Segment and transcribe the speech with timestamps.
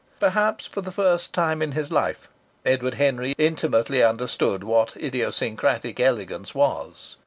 [0.19, 2.27] Perhaps for the first time in his life
[2.65, 7.17] Edward Henry intimately understood what idiosyncratic elegance was.